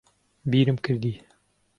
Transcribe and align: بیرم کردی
بیرم 0.49 0.75
کردی 0.83 1.13